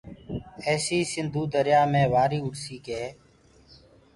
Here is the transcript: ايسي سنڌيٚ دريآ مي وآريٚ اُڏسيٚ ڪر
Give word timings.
ايسي 0.67 0.99
سنڌيٚ 1.11 1.49
دريآ 1.53 1.81
مي 1.91 2.03
وآريٚ 2.13 2.43
اُڏسيٚ 2.45 2.83
ڪر 2.87 3.03